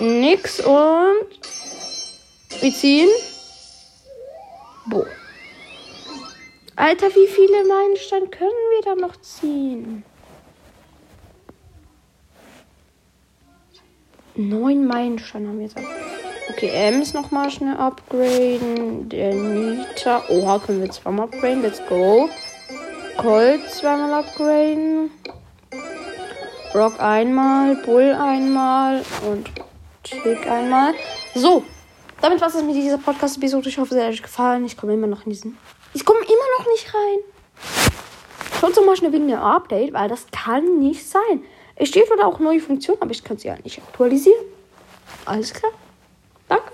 Nix 0.00 0.60
und. 0.60 1.26
Wir 2.60 2.72
ziehen. 2.72 3.10
Boah. 4.86 5.06
Alter, 6.76 7.08
wie 7.14 7.26
viele 7.28 7.64
Meilensteine 7.64 8.28
können 8.28 8.50
wir 8.50 8.82
da 8.82 8.94
noch 8.94 9.16
ziehen? 9.20 10.04
Neun 14.36 14.86
Meilensteine 14.86 15.48
haben 15.48 15.58
wir 15.58 15.66
jetzt. 15.66 15.76
Okay, 16.50 16.70
Ems 16.70 17.14
nochmal 17.14 17.50
schnell 17.50 17.76
upgraden. 17.76 19.08
Der 19.08 19.34
Nita. 19.34 20.22
Oha, 20.28 20.58
können 20.58 20.82
wir 20.82 20.90
zweimal 20.90 21.26
upgraden. 21.26 21.62
Let's 21.62 21.80
go. 21.88 22.28
Colt 23.16 23.60
zweimal 23.70 24.12
upgraden. 24.12 25.10
Brock 26.72 27.00
einmal. 27.00 27.76
Bull 27.76 28.12
einmal. 28.12 29.02
Und 29.30 29.50
Tick 30.02 30.50
einmal. 30.50 30.94
So. 31.34 31.64
Damit 32.20 32.40
war 32.40 32.48
es 32.48 32.62
mit 32.62 32.74
dieser 32.74 32.98
Podcast-Episode. 32.98 33.68
Ich 33.68 33.78
hoffe, 33.78 33.94
es 33.94 34.02
hat 34.02 34.10
euch 34.10 34.22
gefallen. 34.22 34.64
Ich 34.64 34.76
komme 34.76 34.94
immer 34.94 35.06
noch 35.06 35.24
in 35.26 35.30
diesen. 35.30 35.58
Ich 35.92 36.04
komme 36.04 36.20
immer 36.20 36.58
noch 36.58 36.66
nicht 36.72 36.92
rein. 36.92 37.18
Doch 38.60 38.84
mal 38.86 38.96
schnell 38.96 39.12
wegen 39.12 39.28
der 39.28 39.42
Update, 39.42 39.92
weil 39.92 40.08
das 40.08 40.26
kann 40.32 40.78
nicht 40.78 41.08
sein. 41.08 41.44
Es 41.76 41.88
steht 41.88 42.10
oder 42.10 42.26
auch 42.26 42.38
neue 42.38 42.60
Funktionen, 42.60 43.02
aber 43.02 43.10
ich 43.10 43.24
kann 43.24 43.36
sie 43.38 43.48
ja 43.48 43.56
nicht 43.62 43.78
aktualisieren. 43.78 44.44
Alles 45.24 45.52
klar. 45.52 45.72
Danke. 46.48 46.72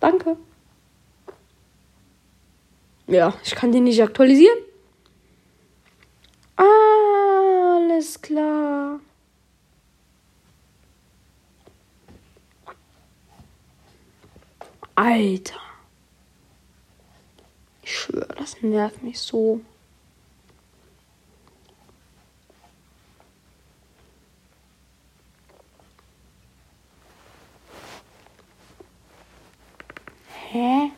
Danke. 0.00 0.36
Ja, 3.06 3.34
ich 3.44 3.54
kann 3.54 3.72
die 3.72 3.80
nicht 3.80 4.02
aktualisieren. 4.02 4.58
Alles 6.56 8.20
klar. 8.20 9.00
Alter. 14.94 15.60
Ich 17.82 17.96
schwöre, 17.98 18.34
das 18.36 18.60
nervt 18.62 19.02
mich 19.02 19.18
so. 19.20 19.60
Hä? 30.58 30.90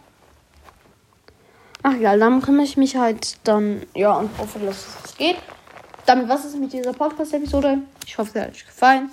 Ach 1.83 1.97
ja, 1.97 2.17
dann 2.17 2.41
kümmere 2.41 2.65
ich 2.65 2.79
mich 2.79 2.97
halt 2.97 3.37
dann, 3.45 3.83
ja, 3.95 4.15
und 4.15 4.31
hoffe, 4.39 4.59
dass 4.59 4.87
es 5.05 5.17
geht. 5.17 5.37
Damit 6.07 6.29
was 6.29 6.47
ist 6.47 6.57
mit 6.57 6.73
dieser 6.73 6.95
Podcast-Episode? 6.95 7.79
Ich 8.07 8.17
hoffe, 8.17 8.31
es 8.39 8.43
hat 8.43 8.53
euch 8.53 8.65
gefallen. 8.65 9.11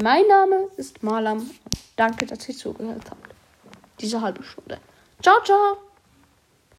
Mein 0.00 0.26
Name 0.28 0.68
ist 0.76 1.02
Malam 1.02 1.50
danke, 1.96 2.26
dass 2.26 2.48
ihr 2.48 2.56
zugehört 2.56 3.10
habt. 3.10 3.34
Diese 4.00 4.20
halbe 4.20 4.42
Stunde. 4.44 4.78
Ciao, 5.20 5.42
ciao. 5.44 5.91